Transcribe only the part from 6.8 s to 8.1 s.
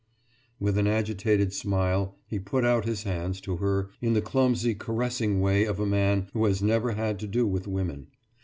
had to do with women.